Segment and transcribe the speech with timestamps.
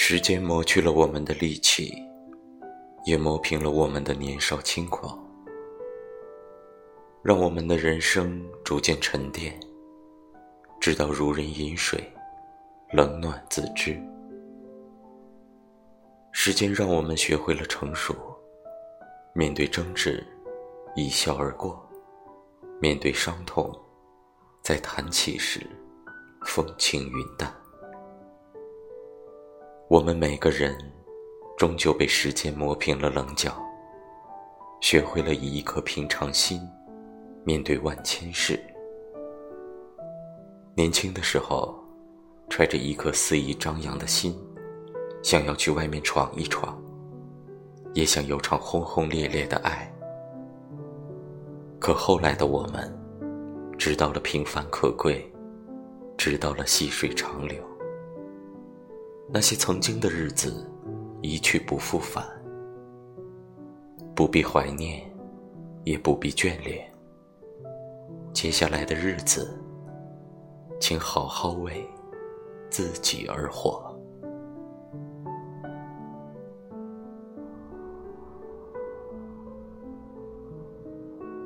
[0.00, 1.92] 时间磨去了我们的力气，
[3.04, 5.18] 也磨平了我们的年少轻狂，
[7.20, 9.58] 让我们的人生逐渐沉淀，
[10.80, 12.00] 直到如人饮水，
[12.92, 14.00] 冷暖自知。
[16.30, 18.14] 时间让我们学会了成熟，
[19.34, 20.24] 面对争执，
[20.94, 21.76] 一笑而过；
[22.80, 23.76] 面对伤痛，
[24.62, 25.60] 在谈起时，
[26.46, 27.52] 风轻云淡。
[29.90, 30.76] 我们每个人，
[31.56, 33.58] 终究被时间磨平了棱角，
[34.82, 36.60] 学会了以一颗平常心
[37.42, 38.60] 面对万千事。
[40.74, 41.74] 年轻的时候，
[42.50, 44.38] 揣着一颗肆意张扬的心，
[45.22, 46.78] 想要去外面闯一闯，
[47.94, 49.90] 也想有场轰轰烈烈的爱。
[51.80, 52.94] 可后来的我们，
[53.78, 55.32] 知道了平凡可贵，
[56.18, 57.56] 知道了细水长流。
[59.30, 60.66] 那些曾经的日子，
[61.20, 62.26] 一去不复返，
[64.14, 65.02] 不必怀念，
[65.84, 66.90] 也不必眷恋。
[68.32, 69.60] 接下来的日子，
[70.80, 71.86] 请好好为
[72.70, 73.87] 自己而活。